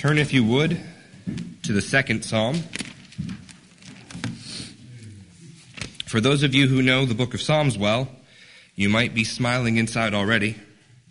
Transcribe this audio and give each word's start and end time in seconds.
Turn, 0.00 0.16
if 0.16 0.32
you 0.32 0.42
would, 0.44 0.80
to 1.62 1.74
the 1.74 1.82
second 1.82 2.24
psalm. 2.24 2.54
For 6.06 6.22
those 6.22 6.42
of 6.42 6.54
you 6.54 6.68
who 6.68 6.80
know 6.80 7.04
the 7.04 7.14
book 7.14 7.34
of 7.34 7.42
Psalms 7.42 7.76
well, 7.76 8.08
you 8.74 8.88
might 8.88 9.12
be 9.14 9.24
smiling 9.24 9.76
inside 9.76 10.14
already, 10.14 10.56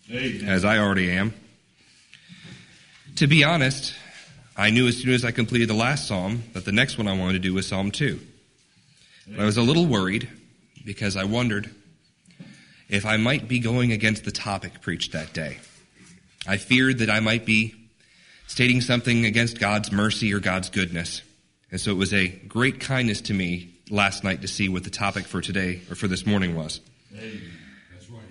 Amen. 0.09 0.49
as 0.49 0.65
I 0.65 0.79
already 0.79 1.11
am. 1.11 1.35
To 3.17 3.27
be 3.27 3.43
honest, 3.43 3.93
I 4.57 4.71
knew 4.71 4.87
as 4.87 4.97
soon 4.97 5.13
as 5.13 5.23
I 5.23 5.29
completed 5.29 5.69
the 5.69 5.75
last 5.75 6.07
psalm 6.07 6.41
that 6.53 6.65
the 6.65 6.71
next 6.71 6.97
one 6.97 7.07
I 7.07 7.15
wanted 7.15 7.33
to 7.33 7.47
do 7.47 7.53
was 7.53 7.67
Psalm 7.67 7.91
2. 7.91 8.19
But 9.27 9.39
I 9.39 9.45
was 9.45 9.57
a 9.57 9.61
little 9.61 9.85
worried 9.85 10.27
because 10.83 11.15
I 11.15 11.25
wondered 11.25 11.69
if 12.89 13.05
I 13.05 13.17
might 13.17 13.47
be 13.47 13.59
going 13.59 13.91
against 13.91 14.25
the 14.25 14.31
topic 14.31 14.81
preached 14.81 15.11
that 15.11 15.31
day. 15.31 15.59
I 16.47 16.57
feared 16.57 16.97
that 16.97 17.11
I 17.11 17.19
might 17.19 17.45
be 17.45 17.75
stating 18.49 18.81
something 18.81 19.25
against 19.25 19.59
God's 19.59 19.91
mercy 19.91 20.33
or 20.33 20.39
God's 20.39 20.71
goodness. 20.71 21.21
And 21.71 21.79
so 21.79 21.91
it 21.91 21.97
was 21.97 22.13
a 22.13 22.27
great 22.27 22.79
kindness 22.79 23.21
to 23.21 23.33
me 23.33 23.75
last 23.91 24.23
night 24.23 24.41
to 24.41 24.47
see 24.47 24.67
what 24.67 24.83
the 24.83 24.89
topic 24.89 25.25
for 25.25 25.39
today 25.39 25.81
or 25.89 25.95
for 25.95 26.07
this 26.07 26.25
morning 26.25 26.55
was. 26.55 26.81
Right. 27.13 27.39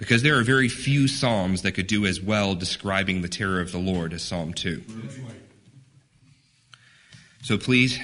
Because 0.00 0.24
there 0.24 0.36
are 0.36 0.42
very 0.42 0.68
few 0.68 1.06
Psalms 1.06 1.62
that 1.62 1.72
could 1.72 1.86
do 1.86 2.04
as 2.04 2.20
well 2.20 2.56
describing 2.56 3.22
the 3.22 3.28
terror 3.28 3.60
of 3.60 3.70
the 3.70 3.78
Lord 3.78 4.12
as 4.12 4.22
Psalm 4.22 4.54
2. 4.54 4.82
Right. 4.88 5.36
So 7.42 7.56
please 7.56 8.00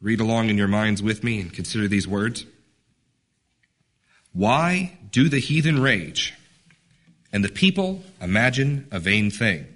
read 0.00 0.20
along 0.20 0.50
in 0.50 0.58
your 0.58 0.68
minds 0.68 1.04
with 1.04 1.22
me 1.22 1.40
and 1.40 1.52
consider 1.52 1.86
these 1.86 2.08
words. 2.08 2.44
Why 4.32 4.98
do 5.12 5.28
the 5.28 5.38
heathen 5.38 5.80
rage 5.80 6.34
and 7.32 7.44
the 7.44 7.48
people 7.48 8.02
imagine 8.20 8.88
a 8.90 8.98
vain 8.98 9.30
thing? 9.30 9.68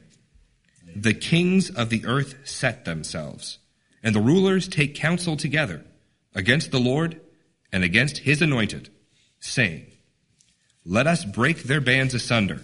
The 0.97 1.15
kings 1.15 1.71
of 1.71 1.91
the 1.91 2.05
earth 2.07 2.37
set 2.45 2.85
themselves, 2.85 3.59
and 4.03 4.15
the 4.15 4.21
rulers 4.21 4.69
take 4.69 4.95
counsel 4.95 5.37
together 5.37 5.85
against 6.35 6.71
the 6.71 6.81
Lord 6.81 7.21
and 7.73 7.83
against 7.83 8.19
his 8.19 8.41
anointed, 8.41 8.91
saying, 9.41 9.87
Let 10.85 11.07
us 11.07 11.25
break 11.25 11.65
their 11.65 11.81
bands 11.81 12.15
asunder 12.15 12.61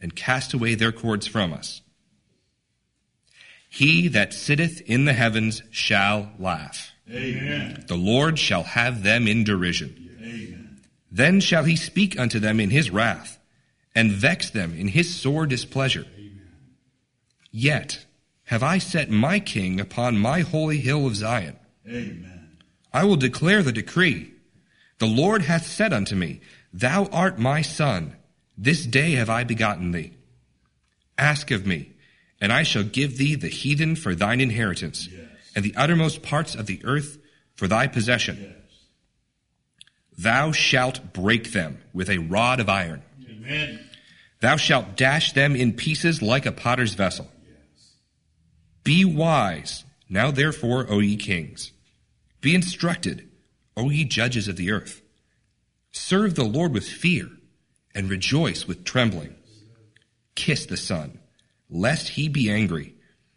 and 0.00 0.14
cast 0.14 0.52
away 0.52 0.74
their 0.74 0.92
cords 0.92 1.26
from 1.26 1.52
us. 1.52 1.80
He 3.68 4.08
that 4.08 4.34
sitteth 4.34 4.80
in 4.82 5.04
the 5.04 5.12
heavens 5.12 5.62
shall 5.70 6.30
laugh. 6.38 6.92
Amen. 7.10 7.84
The 7.86 7.96
Lord 7.96 8.38
shall 8.38 8.62
have 8.62 9.02
them 9.02 9.26
in 9.26 9.44
derision. 9.44 10.10
Amen. 10.20 10.80
Then 11.10 11.40
shall 11.40 11.64
he 11.64 11.76
speak 11.76 12.18
unto 12.18 12.38
them 12.38 12.60
in 12.60 12.70
his 12.70 12.90
wrath, 12.90 13.38
and 13.94 14.12
vex 14.12 14.50
them 14.50 14.74
in 14.76 14.88
his 14.88 15.14
sore 15.14 15.46
displeasure. 15.46 16.04
Yet 17.58 18.04
have 18.44 18.62
I 18.62 18.76
set 18.76 19.08
my 19.08 19.40
king 19.40 19.80
upon 19.80 20.18
my 20.18 20.40
holy 20.40 20.76
hill 20.76 21.06
of 21.06 21.16
Zion. 21.16 21.56
Amen. 21.88 22.58
I 22.92 23.04
will 23.04 23.16
declare 23.16 23.62
the 23.62 23.72
decree. 23.72 24.30
The 24.98 25.06
Lord 25.06 25.40
hath 25.40 25.66
said 25.66 25.94
unto 25.94 26.14
me, 26.14 26.42
Thou 26.74 27.06
art 27.06 27.38
my 27.38 27.62
son. 27.62 28.14
This 28.58 28.84
day 28.84 29.12
have 29.12 29.30
I 29.30 29.44
begotten 29.44 29.92
thee. 29.92 30.12
Ask 31.16 31.50
of 31.50 31.66
me, 31.66 31.92
and 32.42 32.52
I 32.52 32.62
shall 32.62 32.82
give 32.82 33.16
thee 33.16 33.36
the 33.36 33.48
heathen 33.48 33.96
for 33.96 34.14
thine 34.14 34.42
inheritance, 34.42 35.08
Yes. 35.10 35.24
and 35.54 35.64
the 35.64 35.74
uttermost 35.76 36.22
parts 36.22 36.54
of 36.54 36.66
the 36.66 36.82
earth 36.84 37.16
for 37.54 37.66
thy 37.66 37.86
possession. 37.86 38.36
Yes. 38.38 38.52
Thou 40.18 40.52
shalt 40.52 41.14
break 41.14 41.52
them 41.52 41.78
with 41.94 42.10
a 42.10 42.18
rod 42.18 42.60
of 42.60 42.68
iron. 42.68 43.02
Amen. 43.26 43.80
Thou 44.40 44.56
shalt 44.58 44.94
dash 44.94 45.32
them 45.32 45.56
in 45.56 45.72
pieces 45.72 46.20
like 46.20 46.44
a 46.44 46.52
potter's 46.52 46.92
vessel. 46.92 47.30
Be 48.86 49.04
wise, 49.04 49.82
now 50.08 50.30
therefore, 50.30 50.86
O 50.88 51.00
ye 51.00 51.16
kings. 51.16 51.72
Be 52.40 52.54
instructed, 52.54 53.28
O 53.76 53.90
ye 53.90 54.04
judges 54.04 54.46
of 54.46 54.54
the 54.54 54.70
earth. 54.70 55.02
Serve 55.90 56.36
the 56.36 56.44
Lord 56.44 56.72
with 56.72 56.86
fear, 56.86 57.28
and 57.96 58.08
rejoice 58.08 58.68
with 58.68 58.84
trembling. 58.84 59.34
Kiss 60.36 60.66
the 60.66 60.76
Son, 60.76 61.18
lest 61.68 62.10
he 62.10 62.28
be 62.28 62.48
angry, 62.48 62.94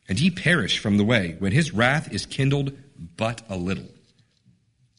and 0.07 0.19
ye 0.19 0.29
perish 0.29 0.77
from 0.77 0.97
the 0.97 1.03
way, 1.03 1.35
when 1.39 1.51
his 1.51 1.73
wrath 1.73 2.13
is 2.13 2.27
kindled 2.27 2.77
but 3.17 3.41
a 3.49 3.57
little. 3.57 3.89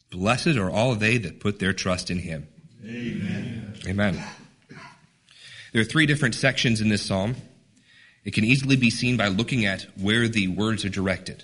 Blessed 0.09 0.57
are 0.57 0.69
all 0.69 0.95
they 0.95 1.17
that 1.17 1.39
put 1.39 1.59
their 1.59 1.71
trust 1.71 2.11
in 2.11 2.19
him. 2.19 2.49
Amen. 2.85 3.73
Amen. 3.87 4.23
There 5.71 5.81
are 5.81 5.85
three 5.85 6.05
different 6.05 6.35
sections 6.35 6.81
in 6.81 6.89
this 6.89 7.03
psalm. 7.03 7.37
It 8.23 8.33
can 8.33 8.43
easily 8.43 8.75
be 8.75 8.89
seen 8.89 9.17
by 9.17 9.27
looking 9.27 9.65
at 9.65 9.87
where 9.99 10.27
the 10.27 10.47
words 10.47 10.85
are 10.85 10.89
directed. 10.89 11.43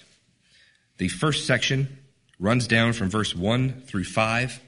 The 0.98 1.08
first 1.08 1.46
section 1.46 1.98
runs 2.40 2.68
down 2.68 2.94
from 2.94 3.10
verse 3.10 3.36
1 3.36 3.82
through 3.88 4.04
5, 4.04 4.62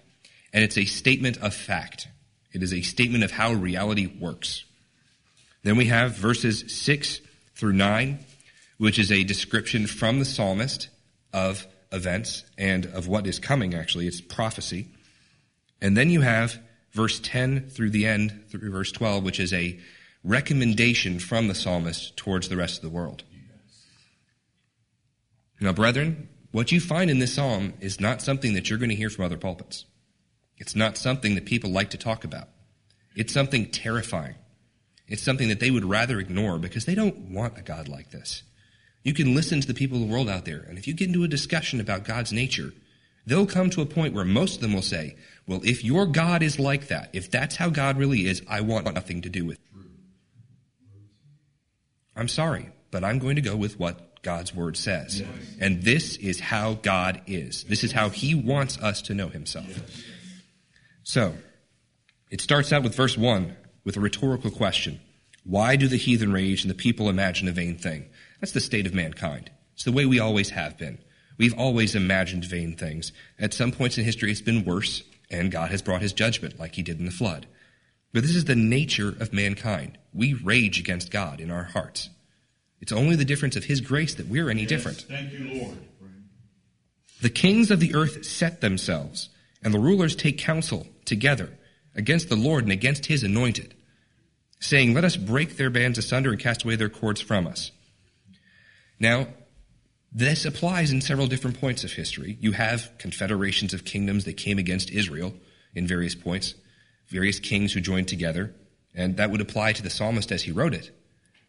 and 0.54 0.64
it's 0.64 0.78
a 0.78 0.86
statement 0.86 1.38
of 1.38 1.54
fact. 1.54 2.08
It 2.52 2.64
is 2.64 2.74
a 2.74 2.82
statement 2.82 3.24
of 3.24 3.32
how 3.32 3.54
reality 3.54 4.08
works. 4.08 4.64
Then 5.64 5.76
we 5.76 5.86
have 5.86 6.16
verses 6.16 6.64
6 6.68 7.22
through 7.56 7.74
9, 7.74 8.20
which 8.78 8.98
is 8.98 9.12
a 9.12 9.24
description 9.24 9.86
from 9.86 10.20
the 10.20 10.26
psalmist 10.26 10.90
of 11.34 11.68
events 11.92 12.44
and 12.58 12.86
of 12.88 13.08
what 13.08 13.28
is 13.28 13.40
coming, 13.40 13.74
actually. 13.74 14.08
It's 14.08 14.22
prophecy. 14.22 14.88
And 15.82 15.96
then 15.96 16.10
you 16.10 16.22
have 16.22 16.60
verse 16.92 17.20
10 17.20 17.70
through 17.70 17.92
the 17.92 18.06
end, 18.06 18.46
through 18.50 18.72
verse 18.72 18.92
12, 18.92 19.24
which 19.24 19.40
is 19.40 19.54
a 19.54 19.80
recommendation 20.24 21.20
from 21.20 21.48
the 21.48 21.56
psalmist 21.56 22.18
towards 22.18 22.50
the 22.50 22.58
rest 22.58 22.78
of 22.78 22.84
the 22.84 22.96
world. 22.96 23.24
Now, 25.62 25.74
brethren, 25.74 26.30
what 26.52 26.72
you 26.72 26.80
find 26.80 27.10
in 27.10 27.20
this 27.20 27.34
psalm 27.34 27.74
is 27.80 28.00
not 28.00 28.22
something 28.22 28.54
that 28.54 28.70
you're 28.70 28.80
going 28.80 28.90
to 28.90 28.96
hear 28.96 29.10
from 29.10 29.26
other 29.26 29.38
pulpits. 29.38 29.86
It's 30.58 30.76
not 30.76 30.98
something 30.98 31.36
that 31.36 31.46
people 31.46 31.70
like 31.70 31.92
to 31.92 31.98
talk 31.98 32.24
about. 32.24 32.50
It's 33.16 33.34
something 33.34 33.70
terrifying. 33.72 34.36
It's 35.08 35.24
something 35.24 35.50
that 35.50 35.60
they 35.60 35.72
would 35.72 35.86
rather 35.86 36.20
ignore 36.20 36.60
because 36.60 36.86
they 36.86 36.96
don't 36.96 37.32
want 37.32 37.58
a 37.58 37.62
God 37.62 37.88
like 37.88 38.12
this. 38.12 38.44
You 39.04 39.14
can 39.14 39.34
listen 39.34 39.62
to 39.62 39.68
the 39.68 39.74
people 39.74 40.02
of 40.02 40.08
the 40.08 40.14
world 40.14 40.30
out 40.30 40.46
there, 40.46 40.66
and 40.68 40.78
if 40.78 40.88
you 40.88 40.94
get 40.94 41.08
into 41.08 41.24
a 41.24 41.28
discussion 41.28 41.80
about 41.80 42.04
God's 42.04 42.34
nature, 42.34 42.74
they'll 43.26 43.46
come 43.46 43.70
to 43.72 43.82
a 43.82 43.86
point 43.86 44.14
where 44.14 44.26
most 44.26 44.56
of 44.56 44.62
them 44.62 44.74
will 44.74 44.82
say, 44.82 45.16
Well, 45.48 45.62
if 45.64 45.84
your 45.84 46.06
God 46.06 46.44
is 46.44 46.60
like 46.60 46.88
that, 46.88 47.10
if 47.14 47.32
that's 47.32 47.56
how 47.56 47.70
God 47.70 47.98
really 47.98 48.28
is, 48.28 48.42
I 48.48 48.62
want 48.62 48.94
nothing 48.94 49.22
to 49.22 49.30
do 49.30 49.46
with 49.46 49.58
it. 49.58 49.69
I'm 52.20 52.28
sorry, 52.28 52.70
but 52.92 53.06
I'm 53.06 53.18
going 53.18 53.38
to 53.38 53.42
go 53.42 53.56
with 53.56 53.80
what 53.80 54.22
God's 54.24 54.54
word 54.54 54.76
says. 54.76 55.24
And 55.62 55.84
this 55.84 56.18
is 56.18 56.42
how 56.42 56.74
God 56.74 57.22
is. 57.28 57.64
This 57.64 57.82
is 57.86 57.94
how 57.94 58.10
he 58.10 58.36
wants 58.36 58.78
us 58.80 59.02
to 59.04 59.14
know 59.14 59.30
himself. 59.30 59.68
So, 61.04 61.36
it 62.30 62.42
starts 62.42 62.74
out 62.74 62.84
with 62.84 62.94
verse 62.94 63.18
1 63.18 63.56
with 63.86 63.96
a 63.96 64.02
rhetorical 64.02 64.52
question 64.52 65.00
Why 65.46 65.78
do 65.78 65.88
the 65.88 65.98
heathen 65.98 66.34
rage 66.34 66.64
and 66.64 66.70
the 66.70 66.76
people 66.76 67.10
imagine 67.10 67.48
a 67.48 67.54
vain 67.54 67.78
thing? 67.78 68.10
That's 68.42 68.52
the 68.52 68.60
state 68.60 68.86
of 68.86 68.94
mankind. 68.94 69.50
It's 69.74 69.86
the 69.86 69.94
way 69.94 70.06
we 70.06 70.20
always 70.20 70.50
have 70.50 70.78
been. 70.78 71.00
We've 71.38 71.58
always 71.58 71.96
imagined 71.96 72.44
vain 72.44 72.76
things. 72.76 73.14
At 73.40 73.54
some 73.54 73.72
points 73.72 73.98
in 73.98 74.04
history, 74.04 74.30
it's 74.30 74.42
been 74.42 74.66
worse, 74.66 75.04
and 75.32 75.52
God 75.52 75.72
has 75.72 75.82
brought 75.82 76.02
his 76.02 76.12
judgment, 76.12 76.60
like 76.60 76.76
he 76.76 76.84
did 76.84 77.00
in 77.00 77.06
the 77.06 77.12
flood. 77.12 77.48
But 78.14 78.24
this 78.24 78.36
is 78.36 78.46
the 78.46 78.56
nature 78.56 79.10
of 79.10 79.34
mankind. 79.34 79.98
We 80.14 80.34
rage 80.34 80.80
against 80.80 81.12
God 81.12 81.40
in 81.40 81.52
our 81.52 81.64
hearts. 81.64 82.10
It's 82.82 82.92
only 82.92 83.16
the 83.16 83.26
difference 83.26 83.56
of 83.56 83.66
his 83.66 83.82
grace 83.82 84.16
that 84.16 84.28
we're 84.28 84.50
any 84.50 84.62
Yes. 84.62 84.70
different. 84.70 85.02
Thank 85.02 85.34
you, 85.34 85.54
Lord. 85.62 85.78
The 87.22 87.30
kings 87.30 87.70
of 87.70 87.80
the 87.80 87.94
earth 87.96 88.26
set 88.26 88.62
themselves, 88.62 89.30
and 89.62 89.74
the 89.74 89.80
rulers 89.80 90.16
take 90.16 90.38
counsel 90.38 90.88
together 91.06 91.58
against 91.94 92.30
the 92.30 92.38
Lord 92.38 92.64
and 92.64 92.72
against 92.72 93.08
his 93.08 93.24
anointed, 93.24 93.74
saying, 94.62 94.94
Let 94.94 95.04
us 95.04 95.18
break 95.18 95.58
their 95.58 95.70
bands 95.70 95.98
asunder 95.98 96.32
and 96.32 96.40
cast 96.40 96.64
away 96.64 96.78
their 96.78 96.90
cords 96.90 97.20
from 97.20 97.46
us. 97.46 97.72
Now, 99.00 99.28
this 100.12 100.46
applies 100.46 100.92
in 100.92 101.02
several 101.02 101.28
different 101.28 101.60
points 101.60 101.84
of 101.84 101.92
history. 101.94 102.38
You 102.40 102.54
have 102.54 102.92
confederations 102.98 103.74
of 103.74 103.86
kingdoms 103.86 104.24
that 104.26 104.38
came 104.38 104.58
against 104.58 104.90
Israel 104.90 105.34
in 105.76 105.86
various 105.86 106.16
points, 106.16 106.56
various 107.10 107.40
kings 107.40 107.74
who 107.74 107.82
joined 107.82 108.08
together, 108.08 108.54
and 108.96 109.18
that 109.18 109.32
would 109.32 109.42
apply 109.42 109.74
to 109.74 109.84
the 109.84 109.90
psalmist 109.90 110.32
as 110.32 110.44
he 110.44 110.52
wrote 110.52 110.74
it. 110.74 110.92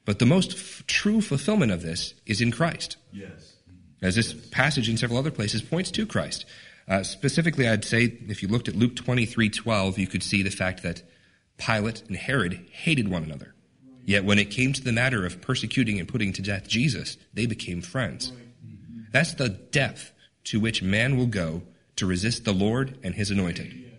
But 0.04 0.18
the 0.18 0.26
most 0.26 0.52
f- 0.52 0.82
true 0.86 1.20
fulfillment 1.20 1.70
of 1.72 1.82
this 1.82 2.14
is 2.26 2.40
in 2.40 2.50
Christ 2.50 2.96
Yes. 3.12 3.54
as 4.02 4.14
this 4.16 4.32
passage 4.32 4.88
in 4.88 4.96
several 4.96 5.18
other 5.18 5.30
places 5.30 5.62
points 5.62 5.90
to 5.92 6.06
Christ. 6.06 6.46
Uh, 6.88 7.02
specifically, 7.02 7.68
I'd 7.68 7.84
say 7.84 8.04
if 8.28 8.42
you 8.42 8.48
looked 8.48 8.68
at 8.68 8.74
Luke 8.74 8.96
23 8.96 9.48
12, 9.50 9.98
you 9.98 10.06
could 10.06 10.22
see 10.22 10.42
the 10.42 10.50
fact 10.50 10.82
that 10.82 11.02
Pilate 11.58 12.02
and 12.08 12.16
Herod 12.16 12.66
hated 12.72 13.08
one 13.08 13.22
another. 13.22 13.54
Yet 14.04 14.24
when 14.24 14.38
it 14.38 14.50
came 14.50 14.72
to 14.72 14.82
the 14.82 14.92
matter 14.92 15.24
of 15.26 15.40
persecuting 15.42 15.98
and 16.00 16.08
putting 16.08 16.32
to 16.32 16.42
death 16.42 16.66
Jesus, 16.66 17.16
they 17.34 17.46
became 17.46 17.82
friends. 17.82 18.32
That's 19.12 19.34
the 19.34 19.50
depth 19.50 20.12
to 20.44 20.58
which 20.58 20.82
man 20.82 21.16
will 21.16 21.26
go 21.26 21.62
to 21.96 22.06
resist 22.06 22.44
the 22.44 22.54
Lord 22.54 22.98
and 23.04 23.14
his 23.14 23.30
anointed. 23.30 23.89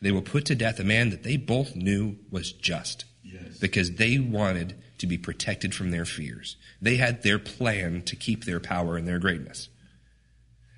They 0.00 0.12
will 0.12 0.22
put 0.22 0.44
to 0.46 0.54
death 0.54 0.78
a 0.78 0.84
man 0.84 1.10
that 1.10 1.22
they 1.22 1.36
both 1.36 1.74
knew 1.74 2.16
was 2.30 2.52
just 2.52 3.04
Yes. 3.24 3.58
because 3.58 3.92
they 3.92 4.18
wanted 4.18 4.74
to 4.98 5.06
be 5.06 5.18
protected 5.18 5.74
from 5.74 5.90
their 5.90 6.04
fears. 6.04 6.56
They 6.80 6.96
had 6.96 7.22
their 7.22 7.38
plan 7.38 8.02
to 8.02 8.16
keep 8.16 8.44
their 8.44 8.60
power 8.60 8.96
and 8.96 9.06
their 9.06 9.18
greatness. 9.18 9.68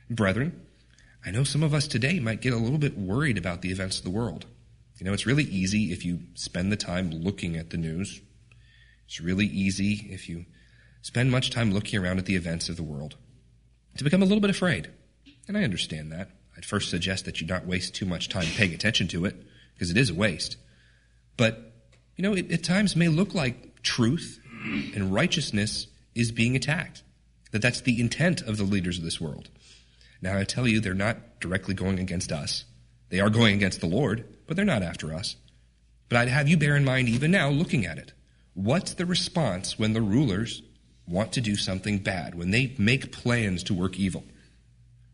Brethren, 0.08 0.60
I 1.24 1.30
know 1.30 1.44
some 1.44 1.62
of 1.62 1.74
us 1.74 1.86
today 1.86 2.18
might 2.18 2.40
get 2.40 2.52
a 2.52 2.58
little 2.58 2.78
bit 2.78 2.98
worried 2.98 3.38
about 3.38 3.62
the 3.62 3.70
events 3.70 3.98
of 3.98 4.04
the 4.04 4.10
world. 4.10 4.46
You 4.98 5.06
know, 5.06 5.12
it's 5.12 5.26
really 5.26 5.44
easy 5.44 5.92
if 5.92 6.04
you 6.04 6.20
spend 6.34 6.70
the 6.72 6.76
time 6.76 7.10
looking 7.10 7.56
at 7.56 7.70
the 7.70 7.76
news. 7.78 8.20
It's 9.06 9.20
really 9.20 9.46
easy 9.46 10.08
if 10.10 10.28
you 10.28 10.46
spend 11.02 11.30
much 11.30 11.50
time 11.50 11.72
looking 11.72 11.98
around 11.98 12.18
at 12.18 12.26
the 12.26 12.36
events 12.36 12.68
of 12.68 12.76
the 12.76 12.82
world 12.82 13.16
to 13.96 14.04
become 14.04 14.22
a 14.22 14.26
little 14.26 14.40
bit 14.40 14.50
afraid. 14.50 14.90
And 15.48 15.56
I 15.56 15.64
understand 15.64 16.12
that. 16.12 16.30
I'd 16.60 16.66
first 16.66 16.90
suggest 16.90 17.24
that 17.24 17.40
you 17.40 17.46
not 17.46 17.64
waste 17.64 17.94
too 17.94 18.04
much 18.04 18.28
time 18.28 18.44
paying 18.54 18.74
attention 18.74 19.08
to 19.08 19.24
it, 19.24 19.34
because 19.72 19.90
it 19.90 19.96
is 19.96 20.10
a 20.10 20.14
waste. 20.14 20.58
But, 21.38 21.72
you 22.16 22.22
know, 22.22 22.34
it 22.34 22.52
at 22.52 22.62
times 22.62 22.94
may 22.94 23.08
look 23.08 23.32
like 23.32 23.80
truth 23.82 24.38
and 24.94 25.10
righteousness 25.10 25.86
is 26.14 26.32
being 26.32 26.56
attacked. 26.56 27.02
That 27.52 27.62
that's 27.62 27.80
the 27.80 27.98
intent 27.98 28.42
of 28.42 28.58
the 28.58 28.64
leaders 28.64 28.98
of 28.98 29.04
this 29.04 29.18
world. 29.18 29.48
Now, 30.20 30.36
I 30.36 30.44
tell 30.44 30.68
you, 30.68 30.80
they're 30.80 30.92
not 30.92 31.40
directly 31.40 31.72
going 31.72 31.98
against 31.98 32.30
us. 32.30 32.66
They 33.08 33.20
are 33.20 33.30
going 33.30 33.54
against 33.54 33.80
the 33.80 33.86
Lord, 33.86 34.26
but 34.46 34.54
they're 34.54 34.66
not 34.66 34.82
after 34.82 35.14
us. 35.14 35.36
But 36.10 36.18
I'd 36.18 36.28
have 36.28 36.46
you 36.46 36.58
bear 36.58 36.76
in 36.76 36.84
mind, 36.84 37.08
even 37.08 37.30
now, 37.30 37.48
looking 37.48 37.86
at 37.86 37.96
it, 37.96 38.12
what's 38.52 38.92
the 38.92 39.06
response 39.06 39.78
when 39.78 39.94
the 39.94 40.02
rulers 40.02 40.60
want 41.08 41.32
to 41.32 41.40
do 41.40 41.56
something 41.56 42.00
bad, 42.00 42.34
when 42.34 42.50
they 42.50 42.74
make 42.76 43.12
plans 43.12 43.62
to 43.62 43.72
work 43.72 43.98
evil? 43.98 44.24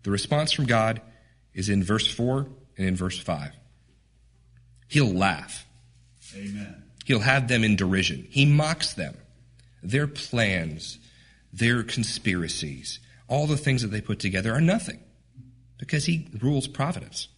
The 0.03 0.11
response 0.11 0.51
from 0.51 0.67
God 0.67 1.01
is 1.57 1.69
in 1.69 1.83
verse 1.83 2.07
4 2.07 2.47
and 2.77 2.87
in 2.87 2.95
verse 2.95 3.19
5. 3.19 3.51
He'll 4.87 5.13
laugh. 5.13 5.67
Amen. 6.37 6.85
He'll 7.05 7.21
have 7.21 7.49
them 7.49 7.65
in 7.65 7.75
derision. 7.75 8.29
He 8.31 8.47
mocks 8.47 8.93
them. 8.93 9.17
Their 9.83 10.07
plans, 10.07 10.99
their 11.53 11.83
conspiracies, 11.83 13.01
all 13.27 13.47
the 13.47 13.57
things 13.57 13.83
that 13.83 13.89
they 13.89 14.01
put 14.01 14.19
together 14.19 14.53
are 14.53 14.61
nothing 14.61 15.01
because 15.79 16.05
he 16.05 16.29
rules 16.41 16.69
providence. 16.69 17.29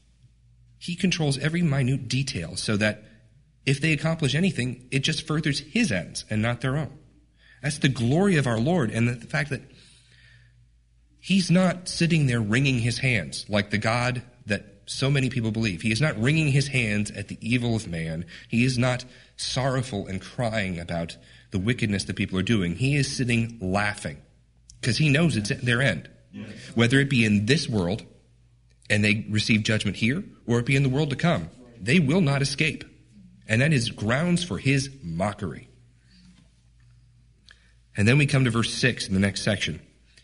He 0.79 0.95
controls 0.95 1.39
every 1.39 1.63
minute 1.63 2.09
detail 2.09 2.57
so 2.57 2.77
that 2.77 3.05
if 3.67 3.81
they 3.81 3.93
accomplish 3.93 4.35
anything, 4.35 4.87
it 4.91 5.01
just 5.01 5.27
furthers 5.27 5.61
his 5.61 5.93
ends 5.93 6.25
and 6.29 6.43
not 6.43 6.61
their 6.61 6.77
own. 6.77 6.99
That's 7.63 7.79
the 7.79 7.89
glory 7.89 8.37
of 8.37 8.47
our 8.47 8.59
Lord 8.59 8.91
and 8.91 9.09
the 9.09 9.15
fact 9.27 9.51
that 9.51 9.63
he's 11.21 11.51
not 11.51 11.89
sitting 11.89 12.27
there 12.27 12.41
wringing 12.41 12.79
his 12.79 12.99
hands 12.99 13.47
like 13.49 13.71
the 13.71 13.79
God 13.79 14.23
that 14.47 14.65
so 14.87 15.11
many 15.11 15.29
people 15.29 15.51
believe. 15.51 15.83
He 15.83 15.93
is 15.93 16.01
not 16.01 16.21
wringing 16.21 16.49
his 16.49 16.69
hands 16.69 17.11
at 17.11 17.29
the 17.29 17.39
evil 17.41 17.77
of 17.77 17.87
man. 17.87 18.25
He 18.49 18.65
is 18.65 18.79
not 18.79 19.05
sorrowful 19.37 20.07
and 20.07 20.21
crying 20.21 20.79
about 20.79 21.17
the 21.51 21.59
wickedness 21.59 22.05
that 22.05 22.17
people 22.17 22.39
are 22.39 22.43
doing. 22.43 22.77
He 22.77 22.97
is 22.97 23.15
sitting 23.15 23.59
laughing 23.61 24.19
because 24.81 24.99
he 24.99 25.09
knows 25.09 25.37
it's 25.37 25.51
their 25.63 25.83
end. 25.83 26.09
Whether 26.75 27.01
it 27.01 27.11
be 27.11 27.25
in 27.25 27.47
this 27.47 27.69
world 27.69 28.05
and 28.91 29.05
they 29.05 29.27
receive 29.29 29.63
judgment 29.63 29.97
here, 29.97 30.25
or 30.47 30.59
it 30.61 30.67
be 30.67 30.77
in 30.77 30.83
the 30.83 30.89
world 30.89 31.11
to 31.11 31.17
come, 31.17 31.51
they 31.79 31.99
will 31.99 32.21
not 32.21 32.43
escape. 32.43 32.85
And 33.47 33.61
that 33.61 33.73
is 33.73 33.91
grounds 33.91 34.45
for 34.45 34.59
his 34.59 34.91
mockery. 35.03 35.69
And 37.97 38.07
then 38.07 38.19
we 38.19 38.27
come 38.27 38.45
to 38.45 38.51
verse 38.51 38.73
6 38.73 39.09
in 39.09 39.15
the 39.15 39.21
next 39.21 39.43
section. 39.43 39.81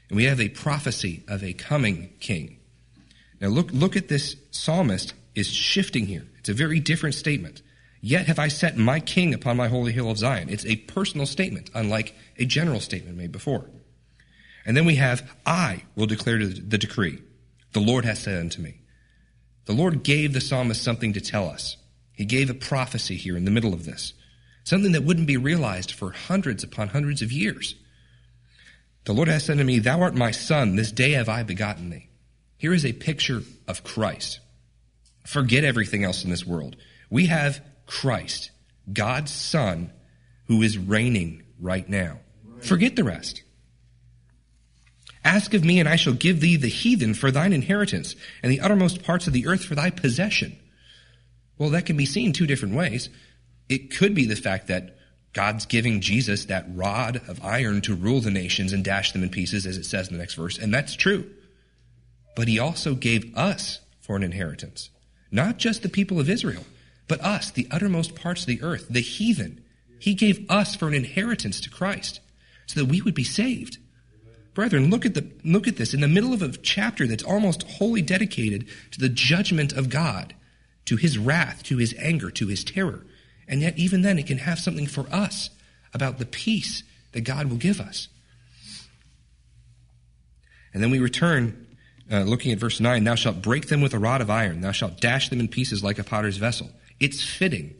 And 0.09 0.17
we 0.17 0.25
have 0.25 0.41
a 0.41 0.49
prophecy 0.49 1.23
of 1.29 1.43
a 1.43 1.53
coming 1.53 2.13
king. 2.21 2.59
Now 3.41 3.49
look, 3.49 3.71
look 3.73 3.97
at 3.97 4.09
this 4.09 4.37
psalmist 4.51 5.15
is 5.35 5.49
shifting 5.49 6.07
here. 6.07 6.25
It's 6.39 6.49
a 6.49 6.55
very 6.55 6.81
different 6.81 7.15
statement. 7.15 7.63
Yet 8.01 8.27
have 8.27 8.39
I 8.39 8.49
set 8.49 8.77
my 8.77 9.01
king 9.01 9.33
upon 9.33 9.57
my 9.57 9.69
holy 9.69 9.93
hill 9.93 10.11
of 10.11 10.19
Zion. 10.19 10.51
It's 10.51 10.67
a 10.67 10.77
personal 10.77 11.27
statement, 11.27 11.71
unlike 11.75 12.15
a 12.37 12.45
general 12.45 12.81
statement 12.81 13.17
made 13.17 13.33
before. 13.33 13.71
And 14.67 14.77
then 14.77 14.85
we 14.85 14.97
have, 14.97 15.31
I 15.47 15.85
will 15.97 16.07
declare 16.07 16.39
the 16.39 16.79
decree. 16.79 17.23
The 17.73 17.81
Lord 17.81 18.05
has 18.05 18.19
said 18.21 18.39
unto 18.39 18.63
me. 18.63 18.81
The 19.65 19.73
Lord 19.73 20.03
gave 20.03 20.33
the 20.33 20.41
psalmist 20.41 20.83
something 20.83 21.15
to 21.15 21.21
tell 21.21 21.49
us. 21.49 21.77
He 22.13 22.25
gave 22.25 22.51
a 22.51 22.55
prophecy 22.55 23.17
here 23.17 23.37
in 23.37 23.45
the 23.45 23.51
middle 23.51 23.75
of 23.75 23.85
this, 23.85 24.13
something 24.63 24.93
that 24.93 25.05
wouldn't 25.05 25.27
be 25.27 25.37
realized 25.37 25.91
for 25.91 26.13
hundreds 26.13 26.63
upon 26.63 26.89
hundreds 26.89 27.23
of 27.23 27.33
years. 27.33 27.75
The 29.05 29.13
Lord 29.13 29.29
has 29.29 29.45
said 29.45 29.59
to 29.59 29.65
me, 29.65 29.79
Thou 29.79 30.01
art 30.01 30.15
my 30.15 30.31
son, 30.31 30.77
this 30.77 30.93
day 30.93 31.13
have 31.13 31.29
I 31.29 31.43
begotten 31.43 31.91
thee. 31.91 32.09
Here 32.57 32.73
is 32.73 32.87
a 32.87 32.93
picture 32.93 33.43
of 33.69 33.85
Christ. 33.85 34.41
Forget 35.27 35.65
everything 35.65 36.05
else 36.05 36.25
in 36.25 36.31
this 36.31 36.47
world. 36.47 36.77
We 37.11 37.27
have 37.27 37.63
Christ, 37.87 38.51
God's 38.93 39.33
Son, 39.33 39.93
who 40.47 40.63
is 40.63 40.79
reigning 40.79 41.43
right 41.61 41.89
now. 41.89 42.21
Forget 42.61 42.97
the 42.97 43.05
rest. 43.05 43.43
Ask 45.25 45.55
of 45.55 45.65
me, 45.65 45.81
and 45.81 45.89
I 45.89 45.97
shall 45.97 46.13
give 46.13 46.41
thee 46.41 46.57
the 46.57 46.69
heathen 46.69 47.15
for 47.15 47.31
thine 47.31 47.53
inheritance, 47.53 48.15
and 48.43 48.53
the 48.53 48.61
uttermost 48.61 49.03
parts 49.03 49.27
of 49.27 49.33
the 49.33 49.47
earth 49.47 49.65
for 49.65 49.75
thy 49.75 49.91
possession. 49.91 50.57
Well, 51.57 51.71
that 51.71 51.87
can 51.87 51.97
be 51.97 52.07
seen 52.07 52.33
two 52.33 52.47
different 52.47 52.75
ways. 52.75 53.09
It 53.69 53.95
could 53.95 54.15
be 54.15 54.27
the 54.27 54.37
fact 54.37 54.69
that 54.69 54.97
God's 55.35 55.67
giving 55.67 56.01
Jesus 56.01 56.47
that 56.47 56.65
rod 56.69 57.21
of 57.29 57.45
iron 57.45 57.81
to 57.83 57.95
rule 57.95 58.21
the 58.21 58.31
nations 58.31 58.73
and 58.73 58.85
dash 58.85 59.13
them 59.13 59.23
in 59.23 59.29
pieces, 59.29 59.67
as 59.67 59.77
it 59.77 59.85
says 59.85 60.09
in 60.09 60.15
the 60.15 60.21
next 60.21 60.35
verse, 60.35 60.57
and 60.59 60.73
that's 60.73 60.95
true. 60.95 61.29
But 62.37 62.49
he 62.49 62.59
also 62.59 62.95
gave 62.95 63.37
us 63.37 63.81
for 64.01 64.17
an 64.17 64.23
inheritance. 64.23 64.91
Not 65.31 65.59
just 65.59 65.83
the 65.83 65.89
people 65.89 66.21
of 66.21 66.31
Israel, 66.31 66.65
but 67.09 67.21
us, 67.21 67.51
the 67.51 67.67
uttermost 67.71 68.15
parts 68.15 68.43
of 68.43 68.47
the 68.47 68.63
earth, 68.63 68.87
the 68.89 69.01
heathen. 69.01 69.63
He 69.99 70.15
gave 70.15 70.49
us 70.49 70.77
for 70.77 70.87
an 70.87 70.95
inheritance 70.95 71.61
to 71.63 71.71
Christ, 71.71 72.21
so 72.67 72.81
that 72.81 72.87
we 72.87 73.03
would 73.03 73.15
be 73.15 73.25
saved. 73.25 73.79
Brethren, 74.55 74.89
look 74.89 75.05
at 75.05 75.15
the 75.15 75.29
look 75.43 75.67
at 75.67 75.77
this 75.77 75.95
in 75.95 76.01
the 76.01 76.09
middle 76.09 76.33
of 76.33 76.43
a 76.43 76.57
chapter 76.57 77.09
that's 77.09 77.25
almost 77.25 77.65
wholly 77.65 78.03
dedicated 78.03 78.69
to 78.93 79.01
the 79.01 79.09
judgment 79.09 79.73
of 79.73 79.91
God, 79.91 80.35
to 80.85 80.97
his 80.97 81.19
wrath, 81.19 81.65
to 81.65 81.79
his 81.79 81.93
anger, 81.99 82.31
to 82.31 82.47
his 82.47 82.63
terror. 82.63 83.05
And 83.49 83.61
yet 83.61 83.79
even 83.79 84.03
then 84.03 84.19
it 84.19 84.27
can 84.27 84.39
have 84.39 84.59
something 84.59 84.87
for 84.87 85.07
us 85.13 85.51
about 85.93 86.19
the 86.19 86.27
peace 86.27 86.83
that 87.13 87.23
God 87.23 87.47
will 87.47 87.57
give 87.57 87.81
us. 87.81 88.09
And 90.73 90.83
then 90.83 90.91
we 90.91 90.99
return 90.99 91.65
uh, 92.11 92.21
looking 92.21 92.53
at 92.53 92.59
verse 92.59 92.81
9, 92.81 93.05
thou 93.05 93.15
shalt 93.15 93.41
break 93.41 93.69
them 93.69 93.81
with 93.81 93.95
a 93.95 93.99
rod 93.99 94.21
of 94.21 94.29
iron, 94.29 94.61
thou 94.61 94.73
shalt 94.73 95.01
dash 95.01 95.31
them 95.31 95.41
in 95.41 95.49
pieces 95.49 95.83
like 95.83 95.99
a 95.99 96.05
potter's 96.05 96.37
vessel. 96.37 96.71
It's 97.01 97.23
fitting 97.23 97.75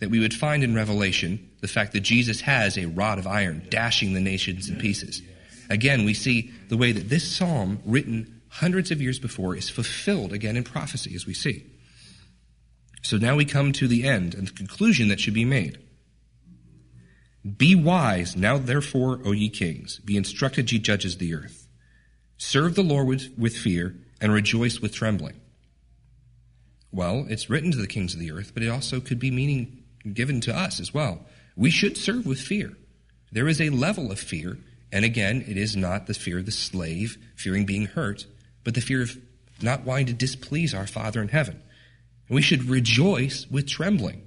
that 0.00 0.10
we 0.10 0.18
would 0.18 0.34
find 0.34 0.62
in 0.62 0.74
Revelation 0.74 1.50
the 1.60 1.68
fact 1.68 1.92
that 1.92 2.00
Jesus 2.00 2.40
has 2.42 2.76
a 2.76 2.86
rod 2.86 3.18
of 3.18 3.26
iron 3.26 3.66
dashing 3.70 4.12
the 4.12 4.20
nations 4.20 4.68
in 4.68 4.76
pieces. 4.76 5.22
Again, 5.70 6.04
we 6.04 6.12
see 6.12 6.50
the 6.68 6.76
way 6.76 6.92
that 6.92 7.08
this 7.08 7.36
psalm, 7.36 7.80
written 7.86 8.42
hundreds 8.48 8.90
of 8.90 9.00
years 9.00 9.18
before, 9.18 9.56
is 9.56 9.70
fulfilled 9.70 10.32
again 10.32 10.56
in 10.56 10.64
prophecy, 10.64 11.14
as 11.14 11.24
we 11.24 11.32
see. 11.32 11.64
So 13.02 13.18
now 13.18 13.36
we 13.36 13.44
come 13.44 13.72
to 13.72 13.88
the 13.88 14.04
end 14.04 14.34
and 14.34 14.48
the 14.48 14.52
conclusion 14.52 15.08
that 15.08 15.20
should 15.20 15.34
be 15.34 15.44
made. 15.44 15.78
Be 17.56 17.74
wise, 17.74 18.36
now 18.36 18.56
therefore, 18.56 19.20
O 19.24 19.32
ye 19.32 19.48
kings, 19.48 19.98
be 19.98 20.16
instructed, 20.16 20.70
ye 20.70 20.78
judges 20.78 21.14
of 21.14 21.18
the 21.18 21.34
earth. 21.34 21.66
Serve 22.38 22.76
the 22.76 22.82
Lord 22.82 23.08
with, 23.08 23.32
with 23.36 23.56
fear 23.56 23.96
and 24.20 24.32
rejoice 24.32 24.80
with 24.80 24.94
trembling. 24.94 25.40
Well, 26.92 27.26
it's 27.28 27.50
written 27.50 27.72
to 27.72 27.78
the 27.78 27.88
kings 27.88 28.14
of 28.14 28.20
the 28.20 28.30
earth, 28.30 28.52
but 28.54 28.62
it 28.62 28.68
also 28.68 29.00
could 29.00 29.18
be 29.18 29.30
meaning 29.30 29.82
given 30.12 30.40
to 30.42 30.56
us 30.56 30.78
as 30.78 30.94
well. 30.94 31.26
We 31.56 31.70
should 31.70 31.96
serve 31.96 32.26
with 32.26 32.40
fear. 32.40 32.72
There 33.32 33.48
is 33.48 33.60
a 33.60 33.70
level 33.70 34.12
of 34.12 34.20
fear, 34.20 34.58
and 34.92 35.04
again, 35.04 35.44
it 35.48 35.56
is 35.56 35.74
not 35.74 36.06
the 36.06 36.14
fear 36.14 36.38
of 36.38 36.46
the 36.46 36.52
slave, 36.52 37.16
fearing 37.34 37.64
being 37.64 37.86
hurt, 37.86 38.26
but 38.62 38.74
the 38.74 38.80
fear 38.80 39.02
of 39.02 39.16
not 39.60 39.84
wanting 39.84 40.06
to 40.06 40.12
displease 40.12 40.74
our 40.74 40.86
Father 40.86 41.20
in 41.22 41.28
heaven. 41.28 41.62
And 42.28 42.36
we 42.36 42.42
should 42.42 42.64
rejoice 42.64 43.46
with 43.50 43.68
trembling. 43.68 44.22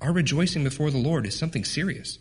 Our 0.00 0.12
rejoicing 0.12 0.64
before 0.64 0.90
the 0.90 0.98
Lord 0.98 1.26
is 1.26 1.38
something 1.38 1.64
serious. 1.64 2.18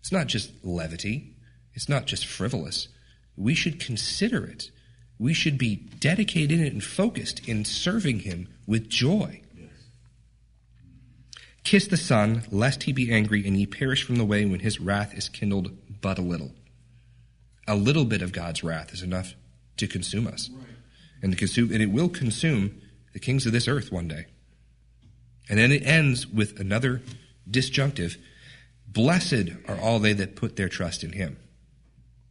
It's 0.00 0.12
not 0.12 0.26
just 0.26 0.52
levity. 0.64 1.36
It's 1.74 1.88
not 1.88 2.06
just 2.06 2.26
frivolous. 2.26 2.88
We 3.36 3.54
should 3.54 3.80
consider 3.80 4.44
it. 4.44 4.70
We 5.18 5.34
should 5.34 5.58
be 5.58 5.76
dedicated 5.76 6.60
and 6.60 6.82
focused 6.82 7.46
in 7.46 7.64
serving 7.64 8.20
Him 8.20 8.48
with 8.66 8.88
joy. 8.88 9.42
Kiss 11.62 11.86
the 11.86 11.96
Son, 11.96 12.42
lest 12.50 12.84
he 12.84 12.92
be 12.92 13.12
angry 13.12 13.46
and 13.46 13.56
ye 13.56 13.66
perish 13.66 14.02
from 14.02 14.16
the 14.16 14.24
way 14.24 14.44
when 14.44 14.60
his 14.60 14.80
wrath 14.80 15.14
is 15.14 15.28
kindled 15.28 15.70
but 16.00 16.18
a 16.18 16.22
little. 16.22 16.52
A 17.68 17.76
little 17.76 18.04
bit 18.04 18.22
of 18.22 18.32
God's 18.32 18.64
wrath 18.64 18.92
is 18.92 19.02
enough 19.02 19.34
to 19.76 19.86
consume 19.86 20.26
us. 20.26 20.50
And, 21.22 21.32
to 21.32 21.38
consume, 21.38 21.70
and 21.70 21.82
it 21.82 21.90
will 21.90 22.08
consume 22.08 22.80
the 23.12 23.20
kings 23.20 23.44
of 23.44 23.52
this 23.52 23.68
earth 23.68 23.92
one 23.92 24.08
day. 24.08 24.26
And 25.50 25.58
then 25.58 25.72
it 25.72 25.84
ends 25.84 26.26
with 26.26 26.58
another 26.58 27.02
disjunctive 27.50 28.16
Blessed 28.92 29.50
are 29.68 29.78
all 29.80 30.00
they 30.00 30.14
that 30.14 30.34
put 30.34 30.56
their 30.56 30.68
trust 30.68 31.04
in 31.04 31.12
him. 31.12 31.36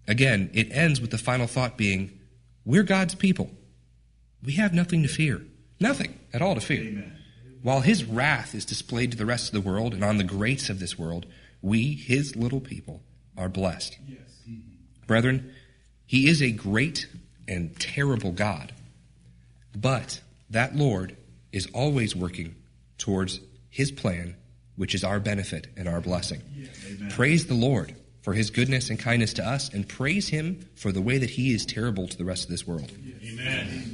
Again, 0.10 0.50
it 0.54 0.68
ends 0.72 1.00
with 1.00 1.12
the 1.12 1.18
final 1.18 1.48
thought 1.48 1.78
being, 1.78 2.20
We're 2.66 2.84
God's 2.84 3.16
people. 3.16 3.52
We 4.44 4.54
have 4.54 4.74
nothing 4.74 5.04
to 5.04 5.08
fear. 5.08 5.42
Nothing 5.80 6.20
at 6.34 6.42
all 6.42 6.56
to 6.56 6.62
fear. 6.62 6.82
Amen. 6.82 7.18
While 7.62 7.82
his 7.82 8.04
wrath 8.04 8.54
is 8.56 8.66
displayed 8.66 9.12
to 9.12 9.18
the 9.18 9.26
rest 9.26 9.48
of 9.48 9.64
the 9.64 9.70
world 9.70 9.94
and 9.94 10.04
on 10.04 10.18
the 10.18 10.24
greats 10.24 10.70
of 10.70 10.80
this 10.80 11.00
world, 11.00 11.26
we, 11.62 11.94
his 11.94 12.36
little 12.36 12.60
people, 12.60 13.02
are 13.38 13.50
blessed. 13.50 13.98
Brethren, 15.08 15.54
he 16.06 16.28
is 16.28 16.42
a 16.42 16.52
great 16.52 17.08
and 17.48 17.78
terrible 17.80 18.32
God, 18.32 18.74
but 19.74 20.22
that 20.50 20.76
Lord 20.76 21.16
is 21.52 21.68
always 21.74 22.16
working 22.16 22.56
towards 23.00 23.40
his 23.70 23.92
plan, 23.92 24.36
which 24.76 24.94
is 24.94 25.04
our 25.04 25.20
benefit 25.20 25.68
and 25.76 25.90
our 25.90 26.02
blessing. 26.02 26.42
Praise 27.10 27.48
the 27.48 27.56
Lord 27.56 27.96
for 28.22 28.34
his 28.34 28.52
goodness 28.52 28.90
and 28.90 29.00
kindness 29.00 29.34
to 29.34 29.44
us, 29.44 29.70
and 29.74 29.88
praise 29.88 30.28
him 30.28 30.60
for 30.76 30.92
the 30.92 31.02
way 31.02 31.18
that 31.18 31.30
he 31.32 31.54
is 31.54 31.66
terrible 31.66 32.08
to 32.08 32.18
the 32.18 32.26
rest 32.26 32.44
of 32.44 32.50
this 32.50 32.68
world. 32.68 32.92
Amen. 33.24 33.89